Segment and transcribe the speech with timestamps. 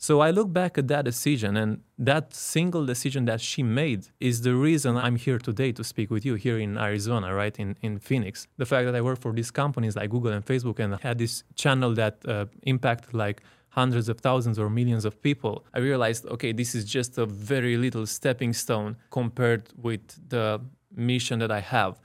[0.00, 4.42] So I look back at that decision, and that single decision that she made is
[4.42, 7.98] the reason I'm here today to speak with you here in Arizona, right, in, in
[7.98, 8.46] Phoenix.
[8.58, 11.42] The fact that I work for these companies like Google and Facebook and had this
[11.56, 16.52] channel that uh, impacted like hundreds of thousands or millions of people, I realized, okay,
[16.52, 20.60] this is just a very little stepping stone compared with the
[20.94, 21.98] mission that I have.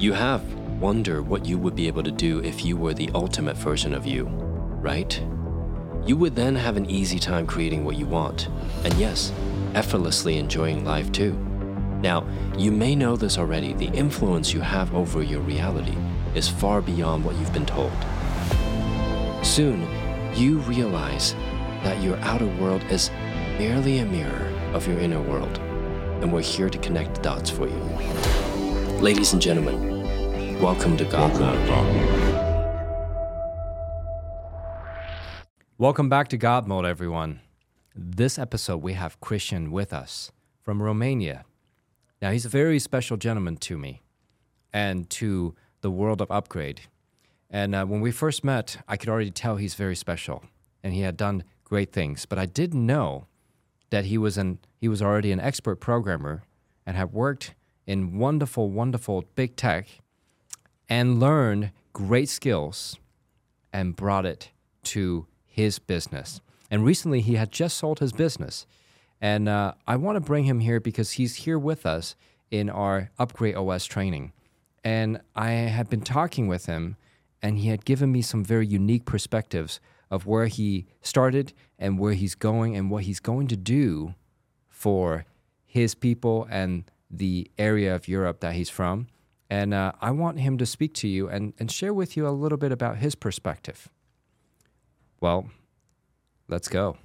[0.00, 0.42] You have
[0.80, 4.04] wondered what you would be able to do if you were the ultimate version of
[4.04, 4.24] you,
[4.82, 5.20] right?
[6.04, 8.48] You would then have an easy time creating what you want,
[8.84, 9.32] and yes,
[9.74, 11.32] effortlessly enjoying life too.
[12.00, 15.96] Now, you may know this already the influence you have over your reality
[16.34, 17.92] is far beyond what you've been told.
[19.42, 19.86] Soon,
[20.34, 21.34] you realize
[21.82, 23.10] that your outer world is
[23.58, 25.58] merely a mirror of your inner world,
[26.22, 27.82] and we're here to connect the dots for you.
[29.00, 32.47] Ladies and gentlemen, welcome to God Mode.
[35.80, 37.38] Welcome back to God Mode, everyone.
[37.94, 41.44] This episode, we have Cristian with us from Romania.
[42.20, 44.02] Now, he's a very special gentleman to me
[44.72, 46.80] and to the world of Upgrade.
[47.48, 50.42] And uh, when we first met, I could already tell he's very special
[50.82, 52.26] and he had done great things.
[52.26, 53.28] But I didn't know
[53.90, 56.42] that he was, an, he was already an expert programmer
[56.86, 57.54] and had worked
[57.86, 59.86] in wonderful, wonderful big tech
[60.88, 62.98] and learned great skills
[63.72, 64.50] and brought it
[64.82, 65.28] to
[65.58, 66.40] his business.
[66.70, 68.64] And recently, he had just sold his business.
[69.20, 72.14] And uh, I want to bring him here because he's here with us
[72.48, 74.32] in our Upgrade OS training.
[74.84, 76.96] And I had been talking with him,
[77.42, 79.80] and he had given me some very unique perspectives
[80.12, 84.14] of where he started and where he's going and what he's going to do
[84.68, 85.24] for
[85.66, 89.08] his people and the area of Europe that he's from.
[89.50, 92.30] And uh, I want him to speak to you and, and share with you a
[92.30, 93.88] little bit about his perspective.
[95.20, 95.50] Well,
[96.48, 96.96] let's go.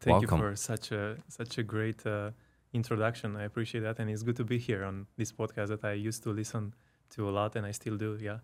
[0.00, 0.40] Thank Welcome.
[0.40, 2.30] you for such a such a great uh,
[2.72, 3.36] introduction.
[3.36, 6.22] I appreciate that, and it's good to be here on this podcast that I used
[6.24, 6.74] to listen
[7.14, 8.16] to a lot, and I still do.
[8.20, 8.38] Yeah,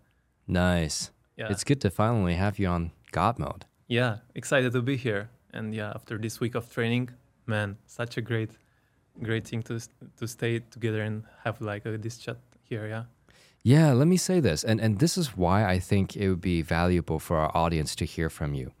[0.47, 1.11] Nice.
[1.37, 3.65] yeah, It's good to finally have you on God mode.
[3.87, 4.17] yeah.
[4.35, 7.09] Excited to be here, and yeah, after this week of training,
[7.45, 8.51] man, such a great,
[9.21, 9.79] great thing to
[10.17, 12.37] to stay together and have like uh, this chat
[12.69, 12.87] here.
[12.87, 13.03] Yeah,
[13.63, 16.61] Yeah, let me say this, and, and this is why I think it would be
[16.63, 18.71] valuable for our audience to hear from you.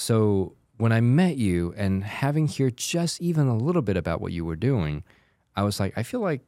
[0.00, 4.32] So, when I met you and having heard just even a little bit about what
[4.32, 5.04] you were doing,
[5.54, 6.40] I was like, I feel like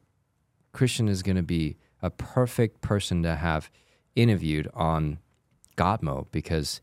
[0.73, 3.69] Cristian is going to be a perfect person to have
[4.15, 5.19] interviewed on
[5.75, 6.81] God mode because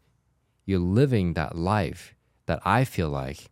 [0.65, 2.15] you're living that life
[2.47, 3.51] that I feel like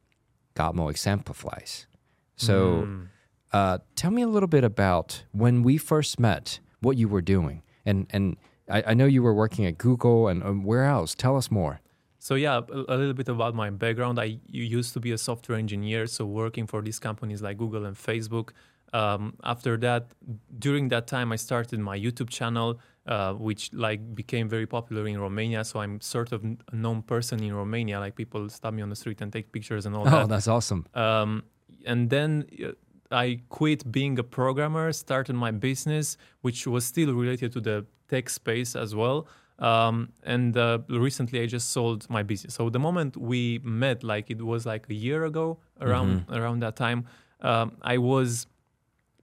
[0.55, 1.89] God mode exemplifies.
[2.37, 3.09] So, Mm.
[3.53, 7.63] uh, tell me a little bit about when we first met, what you were doing,
[7.85, 8.37] and and
[8.71, 11.17] I, I know you were working at Google and um, where else?
[11.17, 11.81] Tell us more.
[12.29, 14.21] So yeah, a, little bit about my background.
[14.21, 17.97] I used to be a software engineer, so working for these companies like Google and
[17.97, 18.51] Facebook.
[18.93, 20.13] Um, after that,
[20.59, 25.19] during that time, I started my YouTube channel, uh, which like became very popular in
[25.19, 25.65] Romania.
[25.65, 27.99] So I'm sort of a known person in Romania.
[27.99, 30.25] Like people stop me on the street and take pictures and all Oh, that.
[30.25, 30.85] Oh, that's awesome.
[30.93, 31.45] Um,
[31.87, 32.73] and then uh,
[33.11, 38.29] I quit being a programmer, started my business, which was still related to the tech
[38.29, 39.27] space as well.
[39.59, 42.55] Um, and uh, recently, I just sold my business.
[42.55, 46.77] So the moment we met, like it was like a year ago, around around that
[46.77, 47.07] time,
[47.41, 48.47] um, I was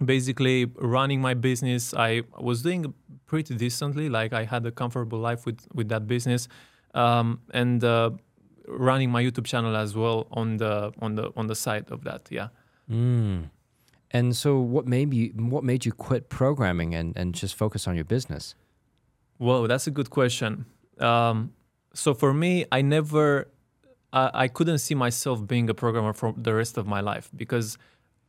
[0.03, 1.93] basically running my business.
[1.93, 2.93] I was doing
[3.25, 4.09] pretty decently.
[4.09, 6.49] Like I had a comfortable life with with that business,
[6.93, 8.11] um, and uh,
[8.67, 12.27] running my YouTube channel as well on the on the on the side of that.
[12.29, 12.49] Yeah.
[12.91, 13.49] Mm.
[14.11, 17.95] And so, what made you what made you quit programming and and just focus on
[17.95, 18.55] your business?
[19.37, 20.65] Whoa, that's a good question.
[20.99, 21.53] Um,
[21.93, 23.49] so for me, I never,
[24.13, 27.77] I, I couldn't see myself being a programmer for the rest of my life because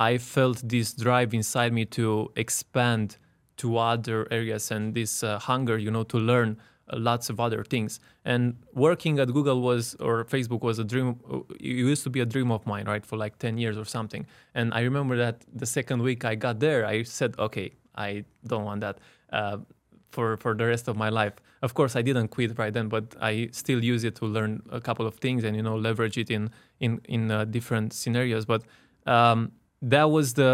[0.01, 3.19] I felt this drive inside me to expand
[3.59, 6.59] to other areas and this uh, hunger, you know, to learn
[6.93, 8.01] uh, lots of other things.
[8.25, 11.19] And working at Google was or Facebook was a dream.
[11.33, 13.85] uh, It used to be a dream of mine, right, for like ten years or
[13.87, 14.27] something.
[14.55, 18.65] And I remember that the second week I got there, I said, okay, I don't
[18.65, 18.99] want that.
[19.33, 19.59] Uh,
[20.17, 21.35] for for the rest of my life.
[21.67, 24.81] Of course, I didn't quit right then, but I still use it to learn a
[24.81, 26.43] couple of things and you know leverage it in
[26.85, 28.45] in in uh, different scenarios.
[28.53, 28.63] But
[29.17, 29.53] um,
[29.83, 30.51] that was the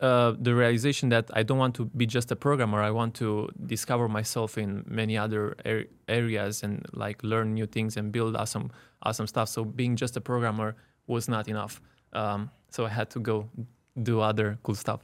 [0.00, 2.80] uh, the realization that I don't want to be just a programmer.
[2.90, 7.96] I want to discover myself in many other ar- areas and like learn new things
[7.96, 8.68] and build awesome
[9.02, 9.48] awesome stuff.
[9.48, 10.74] So being just a programmer
[11.06, 11.80] was not enough.
[12.12, 13.48] Um, so I had to go
[14.10, 15.00] do other cool stuff.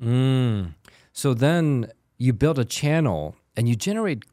[0.00, 0.74] Mm.
[1.12, 4.24] So then you build a channel and you generate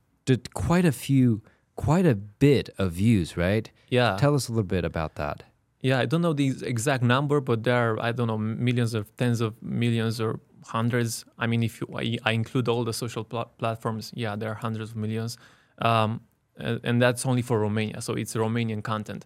[0.53, 1.41] quite a few,
[1.75, 3.69] quite a bit of views, right?
[3.89, 4.17] Yeah.
[4.19, 5.43] Tell us a little bit about that.
[5.81, 9.05] Yeah, I don't know the exact number, but there are I don't know millions of
[9.17, 11.25] tens of millions or hundreds.
[11.37, 14.55] I mean, if you, I, I include all the social pl- platforms, yeah, there are
[14.55, 15.37] hundreds of millions,
[15.79, 16.21] um,
[16.57, 18.01] and, and that's only for Romania.
[18.01, 19.25] So it's Romanian content,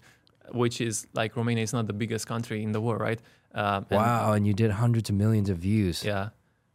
[0.52, 3.22] which is like Romania is not the biggest country in the world, right?
[3.54, 6.04] And- Wow, and you did hundreds of millions of views.
[6.04, 6.30] yeah,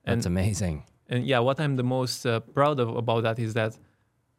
[0.04, 0.84] That's and amazing.
[1.12, 3.76] And yeah, what I'm the most uh, proud of about that is that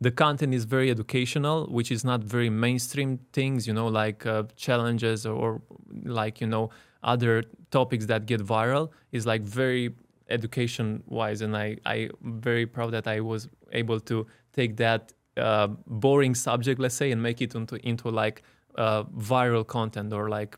[0.01, 4.43] the content is very educational, which is not very mainstream things, you know, like uh,
[4.55, 5.61] challenges or, or
[6.03, 6.71] like you know
[7.03, 8.89] other topics that get viral.
[9.11, 9.93] Is like very
[10.29, 15.67] education wise, and I I very proud that I was able to take that uh,
[15.85, 18.41] boring subject, let's say, and make it into into like
[18.75, 20.57] uh, viral content or like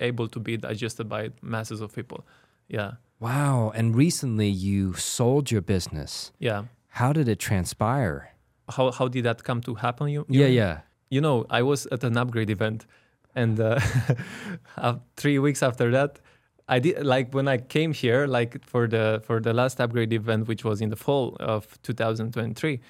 [0.00, 2.26] able to be digested by masses of people.
[2.68, 3.70] Yeah, Wow.
[3.74, 6.32] And recently you sold your business.
[6.38, 6.64] yeah.
[6.94, 8.34] How did it transpire?
[8.76, 10.08] how how did that come to happen?
[10.08, 10.54] You, you Yeah, mean?
[10.56, 10.80] yeah.
[11.10, 12.86] You know, I was at an upgrade event,
[13.34, 13.78] and uh,
[14.76, 16.20] uh, three weeks after that,
[16.68, 20.46] I did like when I came here, like for the for the last upgrade event,
[20.48, 22.80] which was in the fall of 2023.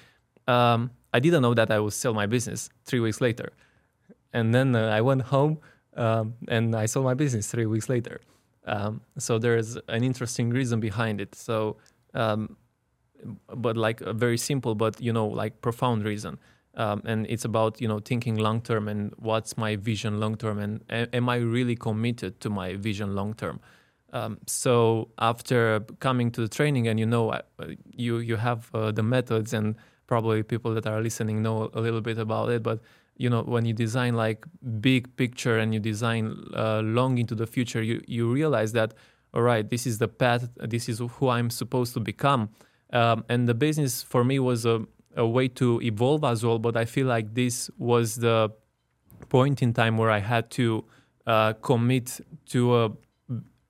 [0.47, 3.49] Um, I didn't know that I would sell my business three weeks later,
[4.33, 5.57] and then uh, I went home
[5.97, 8.21] um, and I sold my business three weeks later.
[8.65, 11.35] Um, so there's an interesting reason behind it.
[11.35, 11.77] So
[12.13, 12.57] um,
[13.55, 16.39] but like a very simple but you know like profound reason
[16.75, 20.57] um, and it's about you know thinking long term and what's my vision long term
[20.57, 23.59] and a- am i really committed to my vision long term
[24.13, 27.41] um, so after coming to the training and you know uh,
[27.85, 29.75] you you have uh, the methods and
[30.11, 32.77] probably people that are listening know a little bit about it but
[33.23, 34.39] you know when you design like
[34.89, 36.23] big picture and you design
[36.63, 38.89] uh, long into the future you you realize that
[39.33, 40.43] all right this is the path
[40.75, 42.41] this is who i'm supposed to become
[42.99, 44.77] um, and the business for me was a,
[45.15, 47.55] a way to evolve as well but i feel like this
[47.91, 48.37] was the
[49.37, 50.65] point in time where i had to
[51.33, 52.07] uh, commit
[52.53, 52.83] to a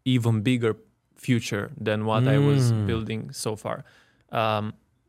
[0.06, 0.74] even bigger
[1.16, 2.86] future than what i was Mm.
[2.90, 3.78] building so far
[4.42, 4.66] um,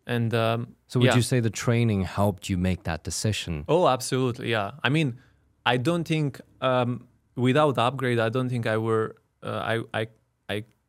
[0.06, 1.16] and um, So would yeah.
[1.16, 3.64] you say the training helped you make that decision?
[3.68, 4.50] Oh, absolutely.
[4.50, 4.72] Yeah.
[4.82, 5.18] I mean,
[5.64, 7.06] I don't think um,
[7.36, 10.06] without upgrade, I don't think I were uh, I, I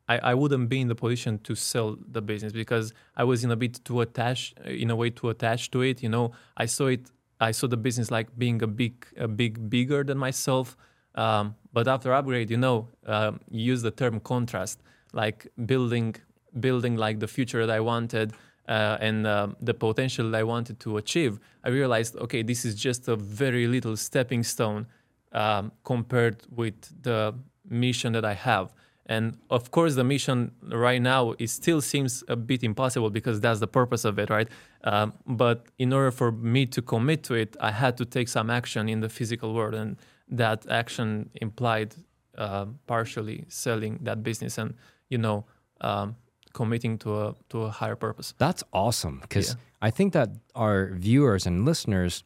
[0.09, 3.51] I I wouldn't be in the position to sell the business because I was in
[3.51, 6.03] a bit too attached, in a way too attached to it.
[6.03, 7.09] You know, I saw it.
[7.39, 10.77] I saw the business like being a big, a big bigger than myself.
[11.15, 14.81] Um, but after upgrade, you know, um, you use the term contrast,
[15.13, 16.15] like building,
[16.59, 18.33] building like the future that I wanted
[18.67, 21.39] uh, and um, the potential I wanted to achieve.
[21.63, 24.87] I realized, okay, this is just a very little stepping stone
[25.31, 27.35] um, compared with the
[27.67, 28.73] mission that I have.
[29.05, 33.59] And of course, the mission right now it still seems a bit impossible because that's
[33.59, 34.47] the purpose of it, right?
[34.85, 38.49] Um, but in order for me to commit to it, I had to take some
[38.49, 39.97] action in the physical world, and
[40.29, 41.95] that action implied
[42.37, 44.73] uh, partially selling that business and
[45.09, 45.45] you know
[45.81, 46.15] um,
[46.53, 48.33] committing to a to a higher purpose.
[48.37, 49.55] That's awesome because Yeah.
[49.81, 52.23] I think that our viewers and listeners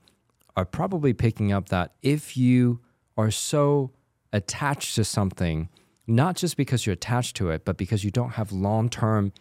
[0.55, 2.79] are probably picking up that if you
[3.17, 3.91] are so
[4.33, 5.69] attached to something,
[6.05, 9.31] not just because you're attached to it, but because you don't have long term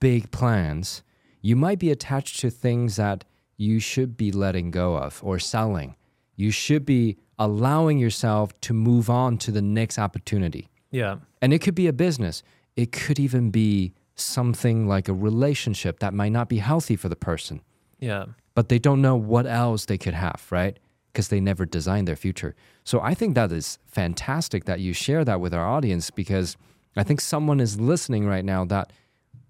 [0.00, 1.02] big plans,
[1.42, 3.24] you might be attached to things that
[3.56, 5.94] you should be letting go of or selling.
[6.36, 10.68] You should be allowing yourself to move on to the next opportunity.
[10.90, 12.42] Yeah, And it could be a business.
[12.76, 17.16] It could even be something like a relationship that might not be healthy for the
[17.16, 17.60] person,
[17.98, 20.78] yeah, but they don't know what else they could have, right?
[21.12, 22.54] Because they never designed their future.
[22.84, 26.56] So I think that is fantastic that you share that with our audience because
[26.96, 28.92] I think someone is listening right now that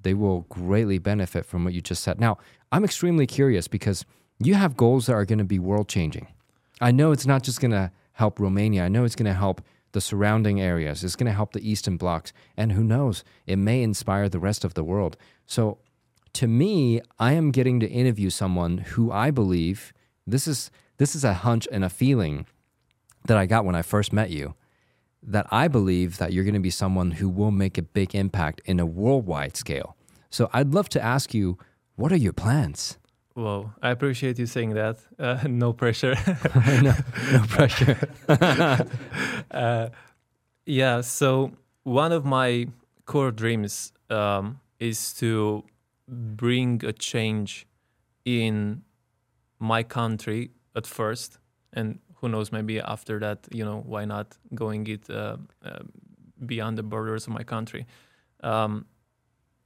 [0.03, 2.21] they will greatly benefit from what you just said.
[2.21, 2.39] Now,
[2.73, 4.05] I'm extremely curious because
[4.39, 6.29] you have goals that are going to be world changing.
[6.81, 8.85] I know it's not just going to help Romania.
[8.85, 9.61] I know it's going to help
[9.93, 11.03] the surrounding areas.
[11.03, 12.33] It's going to help the Eastern blocs.
[12.57, 15.17] And who knows, it may inspire the rest of the world.
[15.47, 15.79] So
[16.35, 19.93] to me, I am getting to interview someone who I believe
[20.27, 22.47] this is this is a hunch and a feeling
[23.27, 24.55] that I got when I first met you
[25.23, 28.61] that I believe that you're going to be someone who will make a big impact
[28.65, 29.97] in a worldwide scale.
[30.31, 31.59] So I'd love to ask you,
[31.97, 32.97] what are your plans?
[33.35, 34.99] Whoa, I appreciate you saying that.
[35.19, 36.15] Uh, no pressure.
[36.83, 36.95] no,
[37.33, 37.97] no pressure.
[39.51, 39.89] uh,
[40.67, 41.53] yeah, so
[41.85, 42.67] one of my
[43.07, 45.65] core dreams um, is to
[46.09, 47.67] bring a change
[48.25, 48.83] in
[49.59, 51.39] my country at first,
[51.73, 55.79] and who knows, maybe after that, you know, why not going it uh, uh,
[56.45, 57.87] beyond the borders of my country.
[58.43, 58.87] Um,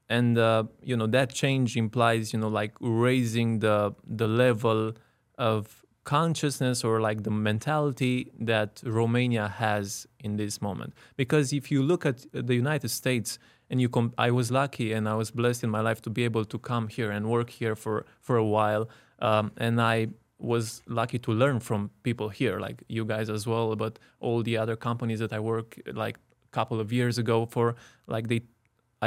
[0.09, 4.93] and uh, you know that change implies you know like raising the the level
[5.39, 10.93] of consciousness or like the mentality that Romania has in this moment.
[11.17, 13.39] Because if you look at the United States
[13.71, 16.25] and you com- I was lucky and I was blessed in my life to be
[16.25, 18.89] able to come here and work here for for a while,
[19.21, 20.09] um, and I
[20.39, 24.57] was lucky to learn from people here, like you guys as well, but all the
[24.59, 28.43] other companies that I work like a couple of years ago for, like they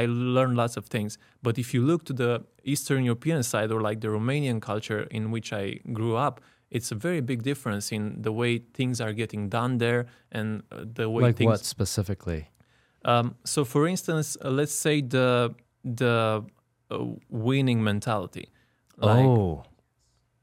[0.01, 1.17] I learned lots of things.
[1.41, 2.31] But if you look to the
[2.63, 5.65] Eastern European side or like the Romanian culture in which I
[5.99, 10.05] grew up, it's a very big difference in the way things are getting done there
[10.31, 11.47] and uh, the way like things.
[11.49, 12.49] what specifically?
[13.05, 16.43] Um, so, for instance, uh, let's say the the
[16.91, 18.49] uh, winning mentality.
[18.97, 19.63] Like, oh,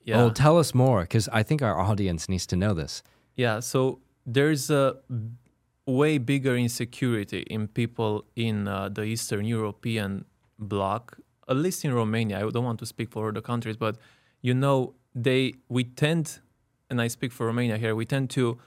[0.04, 3.02] yeah, oh, tell us more because I think our audience needs to know this.
[3.36, 3.60] yeah.
[3.60, 4.96] So there's a
[5.86, 10.24] way bigger insecurity in people in uh, the Eastern European
[10.58, 12.38] bloc, at least in Romania.
[12.38, 13.96] I don't want to speak for other countries, but
[14.40, 16.40] you know, they we tend,
[16.90, 18.58] and I speak for Romania here, we tend to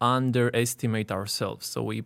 [0.00, 1.66] underestimate ourselves.
[1.66, 2.04] So we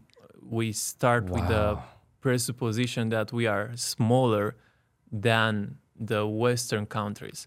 [0.48, 1.78] we start with the
[2.20, 4.56] presupposition that we are smaller
[5.10, 7.46] than the Western countries.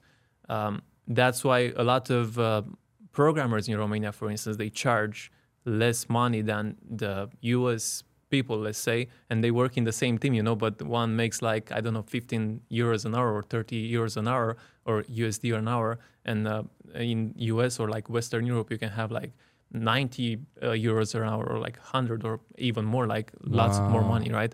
[0.50, 2.64] Um, that's why a lot of uh,
[3.12, 5.32] programmers in Romania, for instance, they charge
[5.70, 10.34] less money than the US people, let's say, and they work in the same team,
[10.34, 13.92] you know, but one makes like, I don't know, 15 euros an hour or 30
[13.92, 16.00] euros an hour or USD an hour.
[16.26, 16.64] And uh,
[16.96, 19.32] in US or like Western Europe, you can have like
[19.72, 24.32] 90 uh, euros an hour or like 100 or even more, like lots more money,
[24.32, 24.54] right?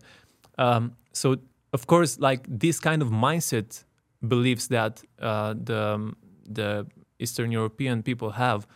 [0.58, 1.38] Um, so,
[1.74, 3.84] of course, like this kind of mindset
[4.26, 6.14] believes that uh, the,
[6.48, 6.88] the
[7.20, 8.68] Eastern European people have,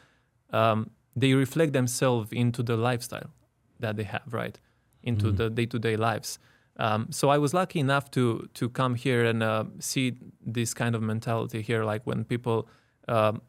[0.52, 3.32] um, they reflect themselves into the lifestyle
[3.80, 4.60] that they have, right?
[5.04, 6.40] Into the day to day lives.
[6.78, 10.96] Um, so I was lucky enough to to come here and uh, see this kind
[10.96, 12.68] of mentality here, like when people
[13.08, 13.42] um,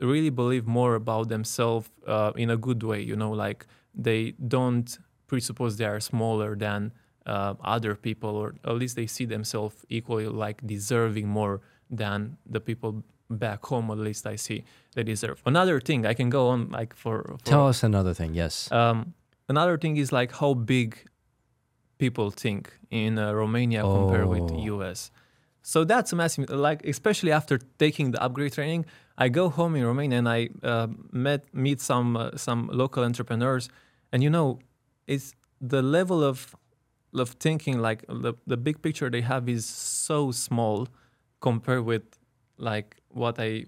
[0.00, 3.00] really believe more about themselves uh, in a good way.
[3.00, 6.92] You know, like they don't presuppose they are smaller than
[7.26, 12.60] uh, other people, or at least they see themselves equally like deserving more than the
[12.60, 13.90] people back home.
[13.90, 14.64] At least I see
[14.94, 15.42] they deserve.
[15.46, 18.34] Another thing I can go on like for, for Tell us another thing.
[18.34, 18.70] Yes.
[18.72, 19.14] um,
[19.48, 20.96] another thing is like how big
[21.98, 24.64] people think in uh, Romania compared with Oh.
[24.80, 25.10] US.
[25.62, 28.86] So that's a massive, like especially after taking the upgrade training,
[29.18, 33.68] I go home in Romania and I uh, met meet some uh, some local entrepreneurs,
[34.12, 34.58] and you know,
[35.08, 36.54] it's the level of
[37.14, 40.86] of thinking like the the big picture they have is so small
[41.40, 42.02] compared with
[42.58, 43.66] like what I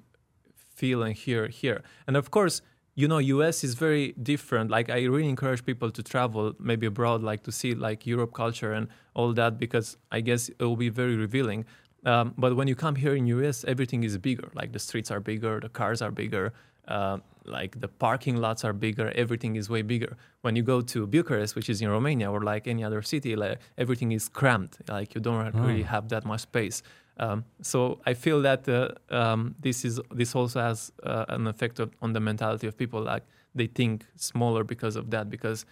[0.75, 1.83] feel and hear here.
[2.07, 2.63] And of course,
[2.95, 4.71] you know, US is very different.
[4.71, 8.73] Like I really encourage people to travel maybe abroad, like to see like Europe culture
[8.73, 11.65] and all that, because I guess it will be very revealing.
[12.05, 14.49] Um, but when you come here in US, everything is bigger.
[14.55, 16.53] Like the streets are bigger, the cars are bigger,
[16.89, 19.13] uh, like the parking lots are bigger.
[19.15, 20.17] Everything is way bigger.
[20.43, 23.59] When you go to Bucharest, which is in Romania, or like any other city, like
[23.77, 24.79] everything is cramped.
[24.89, 26.83] Like you don't really have that much space.
[27.19, 31.81] Um, so I feel that uh, um, this is this also has uh, an effect
[31.81, 33.03] of, on the mentality of people.
[33.03, 35.29] Like they think smaller because of that.
[35.29, 35.67] Because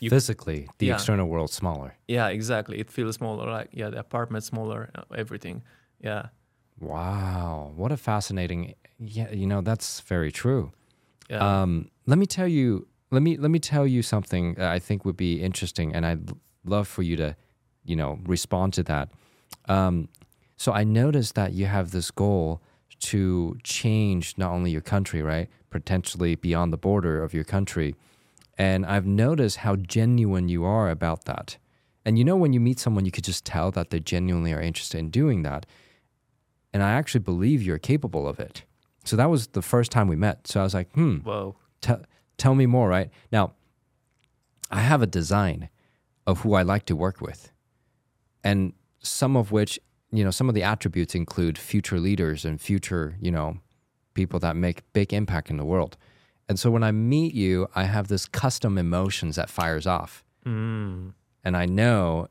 [0.00, 0.94] you, Physically, the yeah.
[0.94, 1.94] external world smaller.
[2.08, 2.78] yeah, exactly.
[2.78, 3.50] It feels smaller.
[3.50, 5.62] Like yeah, the apartment smaller, uh, everything.
[6.00, 6.26] Yeah,
[6.80, 8.74] Wow, what a fascinating.
[8.98, 10.72] Yeah, you know that's very true.
[11.30, 11.62] yeah.
[11.62, 12.86] Um, let me tell you.
[13.10, 16.30] Let me let me tell you something that I think would be interesting, and I'd
[16.64, 17.36] love for you to,
[17.84, 19.10] you know, respond to that.
[19.68, 20.08] Um,
[20.62, 22.62] so I noticed that you have this goal
[23.10, 27.96] to change not only your country, right, potentially beyond the border of your country,
[28.56, 31.56] and I've noticed how genuine you are about that.
[32.04, 34.60] And you know, when you meet someone, you could just tell that they genuinely are
[34.60, 35.66] interested in doing that.
[36.72, 38.62] And I actually believe you're capable of it.
[39.02, 40.46] So that was the first time we met.
[40.46, 41.56] So I was like, hmm, Whoa.
[41.80, 42.06] te-
[42.38, 43.10] tell me more, right?
[43.32, 43.54] Now,
[44.70, 45.70] I have a design
[46.24, 47.50] of who I like to work with.
[48.44, 49.80] And some of which,
[50.12, 53.58] you know, some of the attributes include future leaders and future, you know,
[54.14, 55.96] people that make big impact in the world.
[56.48, 60.22] And so when I meet you, I have this custom emotions that fires off.
[60.46, 61.14] Mm.
[61.44, 62.28] And I know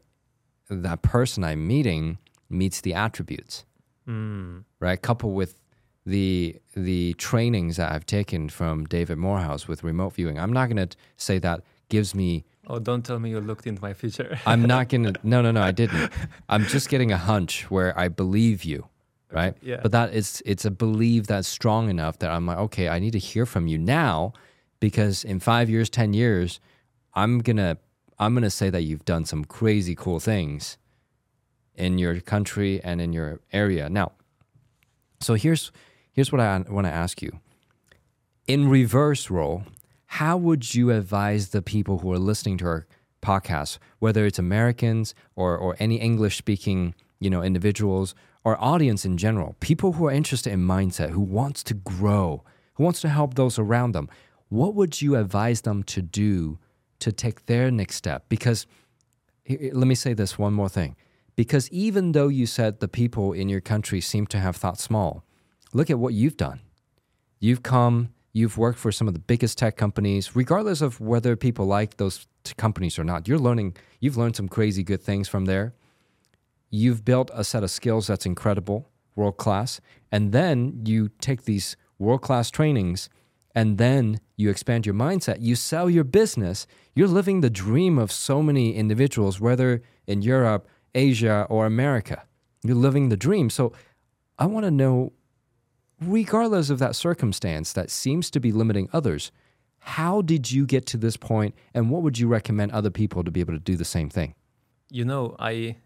[0.70, 2.18] that person I'm meeting
[2.50, 3.66] meets the attributes
[4.08, 4.64] Mm.
[4.80, 5.00] right?
[5.02, 5.56] Coupled with
[6.06, 10.40] the the trainings that I've taken from David Morehouse with remote viewing.
[10.40, 12.44] I'm not going to say that gives me.
[12.72, 14.40] Oh, don't tell me you looked into my future.
[14.46, 15.14] I'm not to.
[15.24, 15.62] No, no, no.
[15.62, 16.10] I didn't.
[16.48, 18.88] I'm just getting a hunch where I believe you,
[19.30, 19.56] right?
[19.62, 19.82] Yeah.
[19.84, 23.12] But that is it's a belief that's strong enough that I'm like, okay, I need
[23.12, 24.32] to hear from you now,
[24.80, 26.62] because in five years, ten years,
[27.14, 27.78] I'm gonna
[28.18, 30.78] I'm gonna say that you've done some crazy cool things
[31.76, 33.90] in your country and in your area.
[33.90, 34.14] Now,
[35.20, 35.74] so here's
[36.14, 37.32] here's what I want to ask you.
[38.48, 39.64] In reverse role,
[40.16, 42.86] how would you advise the people who are listening to our
[43.22, 48.14] podcast, whether it's Americans or, or any English speaking, you know, individuals
[48.44, 52.84] or audience in general, people who are interested in mindset, who wants to grow, who
[52.84, 54.10] wants to help those around them,
[54.50, 56.60] what would you advise them to do
[57.00, 58.26] to take their next step?
[58.28, 58.68] Because
[59.48, 60.98] let me say this one more thing.
[61.38, 65.24] Because even though you said the people in your country seem to have thought small,
[65.72, 66.60] look at what you've done.
[67.40, 71.66] You've come, you've worked for some of the biggest tech companies, regardless of whether people
[71.66, 73.28] like those companies or not.
[73.28, 75.74] You're learning, you've learned some crazy good things from there.
[76.70, 79.82] You've built a set of skills that's incredible, world class.
[80.12, 83.10] And then you take these world class trainings
[83.54, 88.12] and then you expand your mindset, you sell your business, you're living the dream of
[88.12, 92.24] so many individuals, whether in Europe, Asia, or America.
[92.64, 93.50] You're living the dream.
[93.50, 93.74] So
[94.40, 95.14] I want to know,
[96.02, 99.32] regardless of that circumstance that seems to be limiting others,
[99.80, 103.32] how did you get to this point and what would you recommend other people to
[103.32, 104.36] be able to do the same thing?
[104.90, 105.78] You know, I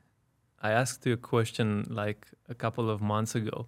[0.62, 3.68] I asked you a question like a couple of months ago.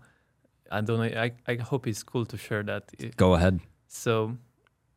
[0.71, 1.21] I don't know.
[1.21, 2.83] I, I hope it's cool to share that.
[3.15, 3.59] Go ahead.
[3.87, 4.37] So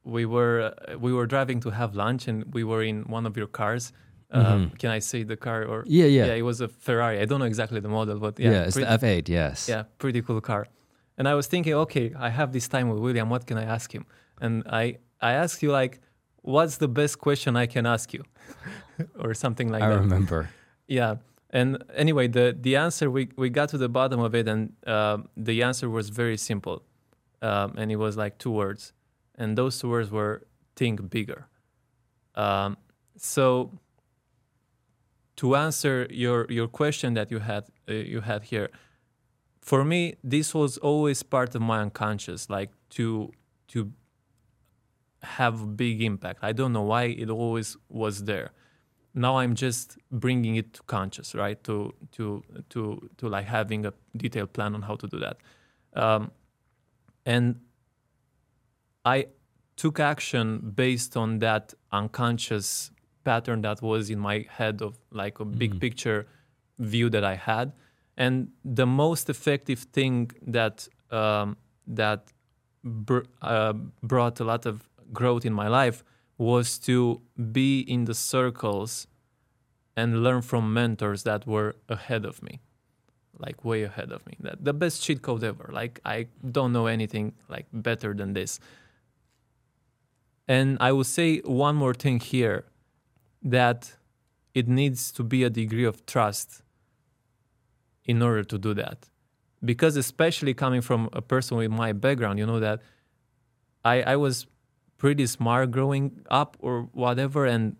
[0.04, 3.36] we were uh, we were driving to have lunch, and we were in one of
[3.36, 3.92] your cars.
[4.32, 4.76] Um, mm-hmm.
[4.76, 5.84] Can I say the car or?
[5.86, 6.26] Yeah, yeah.
[6.26, 7.20] Yeah, it was a Ferrari.
[7.20, 9.28] I don't know exactly the model, but yeah, yeah, it's pretty, the F8.
[9.28, 9.68] Yes.
[9.68, 10.66] Yeah, pretty cool car.
[11.20, 13.28] And I was thinking, okay, I have this time with William.
[13.28, 14.06] What can I ask him?
[14.40, 14.84] And I
[15.20, 16.00] I asked you like,
[16.40, 18.24] what's the best question I can ask you,
[19.18, 19.98] or something like I that.
[19.98, 20.48] I remember.
[20.88, 21.16] Yeah.
[21.50, 25.18] And anyway, the the answer we we got to the bottom of it, and uh,
[25.36, 26.82] the answer was very simple
[27.42, 28.92] um, and it was like two words,
[29.36, 30.46] and those two words were
[30.76, 31.48] "think bigger."
[32.34, 32.76] Um,
[33.16, 33.78] so,
[35.36, 38.70] to answer your your question that you had uh, you had here,
[39.70, 43.30] for me, this was always part of my unconscious, like to
[43.68, 43.92] to
[45.22, 46.40] have big impact.
[46.42, 48.50] I don't know why it always was there.
[49.14, 51.62] Now I'm just bringing it to conscious, right?
[51.68, 52.80] To to to
[53.18, 55.36] to like having a detailed plan on how to do that.
[55.94, 56.32] Um,
[57.24, 57.60] and
[59.04, 59.18] I
[59.76, 62.90] took action based on that unconscious
[63.22, 65.80] pattern that was in my head of like a big mm.
[65.80, 66.26] picture
[66.80, 67.72] view that I had.
[68.20, 68.34] And
[68.80, 70.76] the most effective thing that
[71.10, 71.56] um,
[72.00, 72.20] that
[72.84, 73.72] br- uh,
[74.12, 74.74] brought a lot of
[75.18, 76.04] growth in my life
[76.36, 77.20] was to
[77.60, 79.06] be in the circles
[79.96, 82.60] and learn from mentors that were ahead of me
[83.40, 84.34] like way ahead of me.
[84.40, 85.70] That the best cheat code ever.
[85.72, 88.60] Like I don't know anything like better than this.
[90.46, 92.64] And I will say one more thing here
[93.42, 93.94] that
[94.54, 96.62] it needs to be a degree of trust
[98.10, 98.98] in order to do that.
[99.70, 102.78] Because especially coming from a person with my background, you know that
[103.84, 104.46] I, I was
[104.98, 106.04] pretty smart growing
[106.40, 107.76] up or whatever and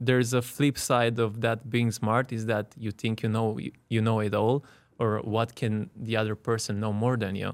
[0.00, 4.00] there's a flip side of that being smart is that you think you know you
[4.00, 4.64] know it all
[4.98, 7.52] or what can the other person know more than you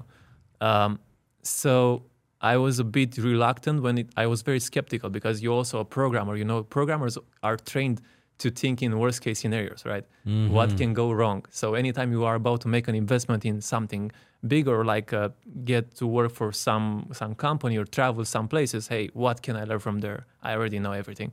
[0.61, 0.99] um,
[1.43, 2.01] so
[2.41, 5.85] i was a bit reluctant when it, i was very skeptical because you're also a
[5.85, 8.01] programmer you know programmers are trained
[8.37, 10.53] to think in worst case scenarios right mm-hmm.
[10.53, 14.11] what can go wrong so anytime you are about to make an investment in something
[14.47, 15.29] big or like uh,
[15.65, 19.63] get to work for some some company or travel some places hey what can i
[19.63, 21.31] learn from there i already know everything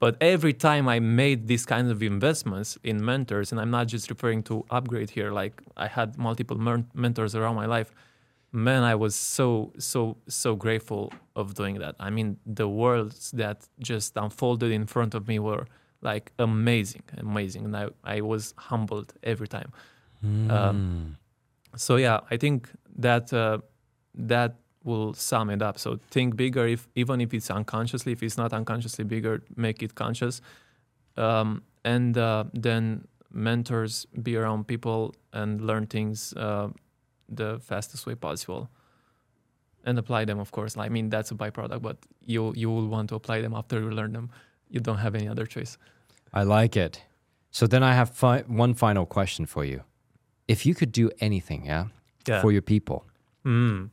[0.00, 4.08] but every time I made these kinds of investments in mentors, and I'm not just
[4.08, 6.56] referring to upgrade here, like I had multiple
[6.94, 7.92] mentors around my life,
[8.50, 11.96] man, I was so, so, so grateful of doing that.
[12.00, 15.66] I mean, the worlds that just unfolded in front of me were
[16.02, 17.64] like amazing, amazing.
[17.66, 19.72] And I, I was humbled every time.
[20.24, 20.50] Mm.
[20.50, 21.16] Um,
[21.76, 23.58] so yeah, I think that, uh,
[24.14, 25.78] that will sum it up.
[25.78, 29.94] So think bigger, if even if it's unconsciously, if it's not unconsciously bigger, make it
[29.94, 30.40] conscious,
[31.16, 36.68] um, and uh, then mentors, be around people and learn things uh,
[37.28, 38.70] the fastest way possible,
[39.84, 40.38] and apply them.
[40.38, 43.54] Of course, I mean that's a byproduct, but you you will want to apply them
[43.54, 44.30] after you learn them.
[44.70, 45.76] You don't have any other choice.
[46.32, 47.02] I like it.
[47.50, 49.82] So then I have fi- one final question for you.
[50.46, 51.86] If you could do anything, yeah,
[52.26, 52.40] yeah.
[52.40, 53.04] for your people.
[53.44, 53.90] Mm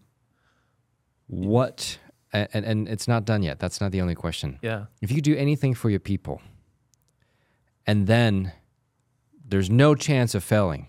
[1.28, 2.00] what
[2.34, 3.60] and, and it's not done yet.
[3.60, 4.60] That's not the only question.
[4.62, 4.86] Yeah.
[5.02, 6.42] If you do anything for your people
[7.86, 8.52] and then
[9.48, 10.88] there's no chance of failing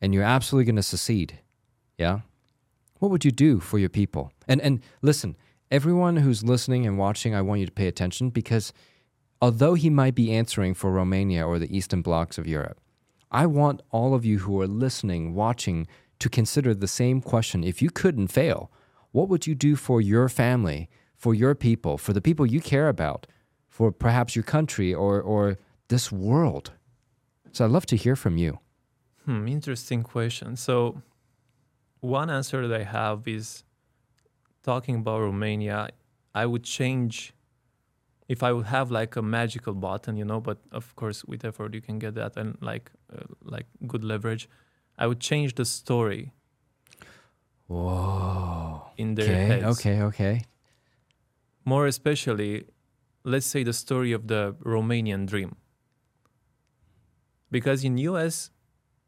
[0.00, 1.38] and you're absolutely going to succeed,
[1.96, 2.20] yeah?
[2.98, 4.32] What would you do for your people?
[4.48, 5.36] And and listen,
[5.70, 8.72] everyone who's listening and watching, I want you to pay attention because
[9.40, 12.80] although he might be answering for Romania or the eastern blocs of Europe,
[13.30, 15.86] I want all of you who are listening, watching
[16.20, 17.64] to consider the same question.
[17.64, 18.70] If you couldn't fail,
[19.12, 22.88] what would you do for your family, for your people, for the people you care
[22.88, 23.26] about,
[23.68, 26.72] for perhaps your country or, or this world?
[27.52, 28.58] So I'd love to hear from you.
[29.24, 30.56] Hmm, interesting question.
[30.56, 31.02] So,
[32.00, 33.64] one answer that I have is
[34.72, 35.78] talking about Romania.
[36.34, 37.14] I would change
[38.28, 40.40] if I would have like a magical button, you know.
[40.40, 43.24] But of course, with effort, you can get that and like uh,
[43.54, 44.44] like good leverage.
[44.98, 46.32] I would change the story
[47.66, 48.82] Whoa.
[48.96, 49.78] in their Okay, heads.
[49.78, 50.42] okay, okay.
[51.64, 52.66] More especially,
[53.24, 55.56] let's say the story of the Romanian dream.
[57.50, 58.50] Because in US,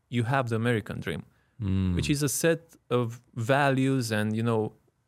[0.09, 1.25] you have the American dream.
[1.61, 1.97] Mm.
[1.97, 4.63] which is a set of values and you know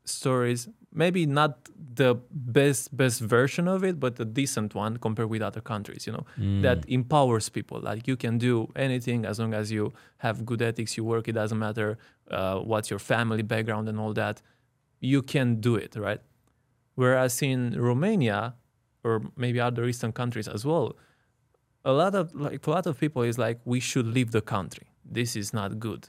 [0.05, 5.43] stories maybe not the best best version of it but a decent one compared with
[5.43, 6.63] other countries you know Mm.
[6.63, 7.79] that empowers people.
[7.81, 11.33] Like you can do anything as long as you have good ethics you work it
[11.33, 11.99] doesn't matter
[12.31, 14.41] uh, what's your family background and all that
[15.01, 16.21] you can do it right?
[16.95, 18.55] Whereas in romania
[19.05, 20.97] or maybe other eastern countries as well
[21.85, 24.87] a lot of like a lot of people is like we should leave the country.
[25.05, 26.09] This is not good.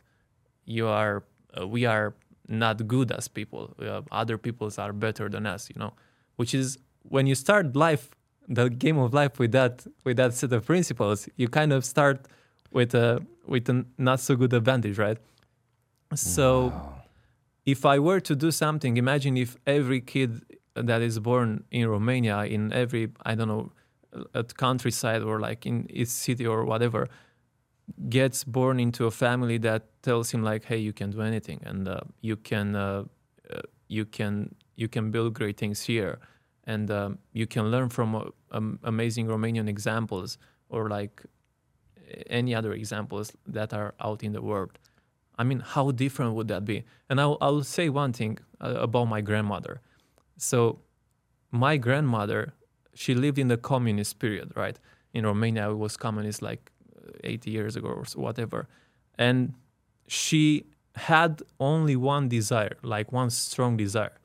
[0.66, 1.24] You are
[1.58, 2.14] uh, we are
[2.48, 3.74] not good as people.
[3.82, 5.94] Uh, other peoples are better than us you know?
[6.36, 8.10] Which is when you start life
[8.48, 12.28] the game of life with that with that set of principles you kind of start
[12.72, 15.18] with a with a not so good advantage right?
[16.16, 17.04] So Wow.
[17.66, 20.42] if I were to do something, imagine if every kid
[20.76, 23.72] that is born in Romania, in every, I don't know,
[24.34, 27.08] at countryside or like in its city or whatever,
[28.10, 31.88] gets born into a family that tells him like, hey, you can do anything and
[31.88, 33.04] uh, you can, uh,
[33.54, 36.20] uh, you can, you can build great things here,
[36.66, 40.38] and um, you can learn from um, amazing Romanian examples
[40.70, 41.22] or like
[42.30, 44.80] any other examples that are out in the world.
[45.38, 46.84] I mean, how different would that be?
[47.10, 49.82] And I'll, I'll say one thing uh, about my grandmother.
[50.38, 50.80] So,
[51.52, 52.54] my grandmother,
[52.94, 54.80] she lived in the communist period, right?
[55.14, 56.71] In Romania, it was communist like
[57.24, 58.68] 80 years ago or whatever.
[59.18, 59.54] And
[60.08, 64.18] she had only one desire, like one strong desire,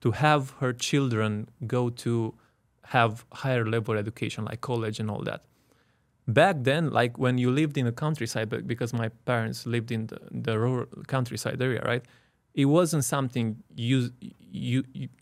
[0.00, 2.34] to have her children go to
[2.84, 5.44] have higher level education, like college and all that.
[6.28, 10.18] Back then like when you lived in the countryside because my parents lived in the,
[10.30, 12.04] the rural countryside area right?
[12.54, 14.12] It wasn't something u-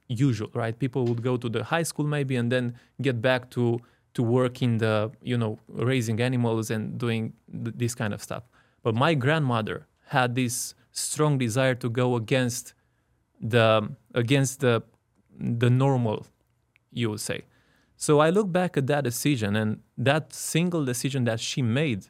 [0.08, 0.78] usual right?
[0.78, 3.80] People would go to the high school maybe and then get back to
[4.20, 4.94] to work in the
[5.30, 5.52] you know
[5.92, 7.22] raising animals and doing
[7.64, 8.44] th- this kind of stuff
[8.84, 9.78] but my grandmother
[10.16, 12.64] had this strong desire to go against
[13.54, 13.66] the
[14.22, 14.74] against the
[15.62, 16.18] the normal
[17.00, 17.40] you would say
[18.00, 22.06] so I look back at that decision, and that single decision that she made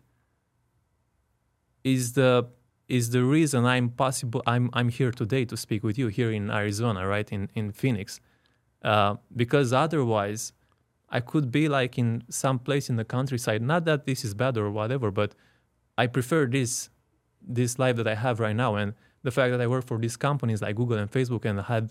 [1.83, 2.47] is the
[2.87, 4.41] is the reason I'm possible.
[4.47, 8.21] I'm I'm here today to speak with you here in Arizona, right in in Phoenix,
[8.85, 10.53] uh, because otherwise,
[11.11, 13.63] I could be like in some place in the countryside.
[13.63, 15.35] Not that this is bad or whatever, but
[15.99, 16.91] I prefer this
[17.43, 20.17] this life that I have right now, and the fact that I work for these
[20.17, 21.91] companies like Google and Facebook, and had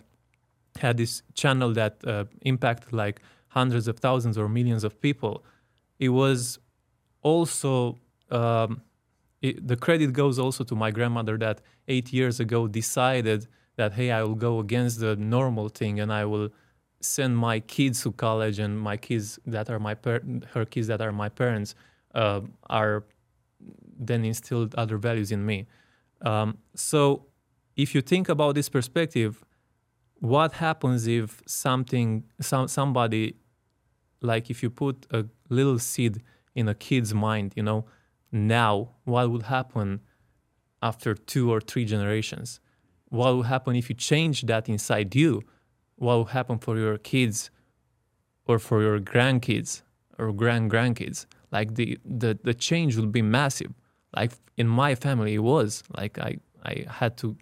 [0.80, 5.44] had this channel that uh, impacted like hundreds of thousands or millions of people.
[5.98, 6.60] It was
[7.22, 7.98] also
[8.30, 8.82] um,
[9.42, 14.12] it, the credit goes also to my grandmother that eight years ago decided that hey,
[14.12, 16.50] I will go against the normal thing and I will
[17.02, 19.96] send my kids to college and my kids that are my
[20.54, 21.76] her kids that are my parents
[22.16, 23.06] uh, are
[23.98, 25.68] then instilled other values in me.
[26.22, 27.26] Um, so
[27.76, 29.44] if you think about this perspective,
[30.20, 33.36] what happens if something some somebody
[34.22, 36.22] like if you put a little seed
[36.56, 37.86] in a kid's mind you know
[38.32, 40.02] now what would happen
[40.82, 42.60] after two or three generations
[43.08, 45.42] what will happen if you change that inside you
[46.00, 47.52] what will happen for your kids
[48.46, 49.84] or for your grandkids
[50.18, 53.74] or grand grandkids like the, the the change will be massive.
[54.16, 55.84] Like in my family it was.
[55.96, 57.38] Like i i had to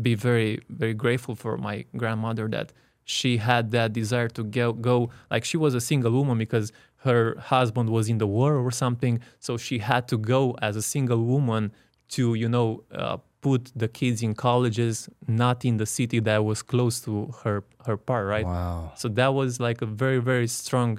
[0.00, 2.72] be very very grateful for my grandmother that
[3.04, 5.10] she had that desire to go go.
[5.30, 9.20] Like she was a single woman because her husband was in the war or something.
[9.38, 11.72] So she had to go as a single woman
[12.10, 14.96] to you know uh, put the kids in colleges
[15.44, 18.92] not in the city that was close to her her part right Wow.
[19.00, 20.90] so that was like a very very strong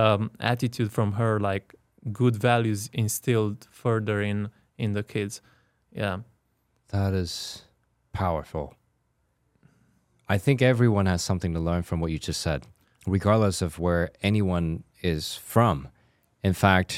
[0.00, 1.66] um, attitude from her like
[2.20, 4.38] good values instilled further in
[4.84, 5.34] in the kids
[6.02, 6.16] yeah
[6.98, 7.34] That is
[8.12, 8.66] powerful.
[10.34, 12.60] I think everyone has something to learn from what you just said,
[13.06, 14.68] regardless of where anyone
[15.02, 15.88] is from.
[16.48, 16.90] In fact,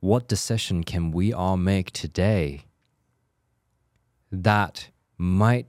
[0.00, 2.46] what decision can we all make today
[4.30, 4.88] that
[5.18, 5.66] might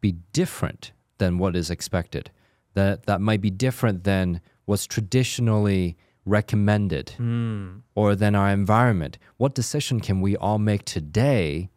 [0.00, 2.30] be different than what is expected,
[2.74, 7.82] that, that might be different than what's traditionally recommended Mm.
[7.94, 9.18] or than our environment?
[9.36, 11.68] What decision can we all make today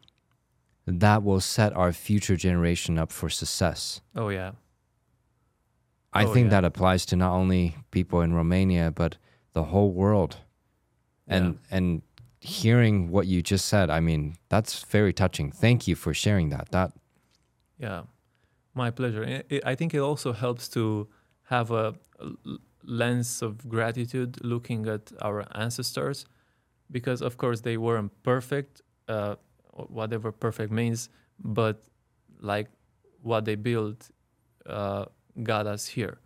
[0.86, 4.02] that will set our future generation up for success?
[4.16, 4.52] Oh yeah.
[6.14, 6.50] I Oh, think yeah.
[6.62, 9.18] that applies to not only people in Romania but
[9.54, 10.38] the whole world.
[11.28, 12.02] And and
[12.40, 15.52] hearing what you just said, I mean, that's very touching.
[15.52, 16.70] Thank you for sharing that.
[16.72, 16.92] That
[17.80, 18.04] Yeah,
[18.74, 19.24] my pleasure.
[19.26, 21.08] I- I I think it also helps to
[21.50, 21.94] have a
[22.84, 26.26] lens of gratitude looking at our ancestors,
[26.92, 29.36] because of course they weren't perfect, uh,
[29.90, 31.84] whatever perfect means, but
[32.42, 32.70] like
[33.22, 34.10] what they built
[34.66, 35.06] uh,
[35.44, 36.18] got us here.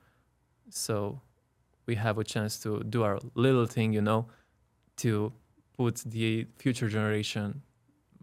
[0.70, 1.22] So
[1.88, 4.28] we have a chance to do our little thing, you know,
[4.98, 5.32] to
[5.82, 7.62] put the future generation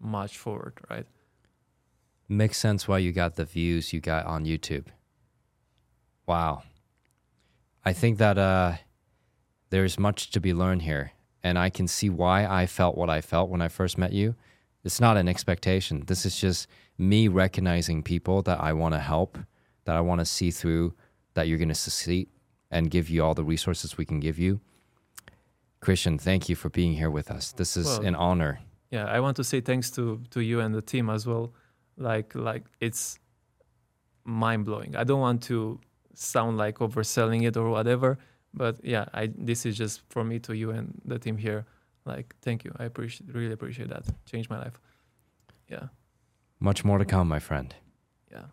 [0.01, 1.07] much forward, right?
[2.29, 4.87] makes sense why you got the views you got on YouTube.
[6.27, 6.63] Wow.
[7.85, 8.75] I think that uh,
[9.71, 11.13] there's much to be learned here.
[11.43, 14.35] And I can see why I felt what I felt when I first met you.
[14.85, 16.05] It's not an expectation.
[16.07, 16.69] This is just
[16.99, 19.39] me recognizing people that I want to help,
[19.85, 20.95] that I want to see through,
[21.35, 22.29] that you're going to succeed
[22.71, 24.61] and give you all the resources we can give you.
[25.81, 27.53] Cristian, thank you for being here with us.
[27.53, 28.61] This is Well, an honor.
[28.91, 30.03] yeah i want to say thanks to
[30.35, 31.53] to you and the team as well.
[31.97, 33.19] Like like it's
[34.25, 35.81] mind blowing i don't want to
[36.15, 38.19] sound like overselling it or whatever
[38.53, 41.65] but yeah i this is just for me to you and the team here.
[42.13, 42.73] Like thank you.
[42.83, 44.05] I appreciate really appreciate that.
[44.31, 44.81] Changed my life.
[45.75, 45.87] Yeah.
[46.61, 47.69] Much more to come, my friend.
[48.33, 48.47] yeah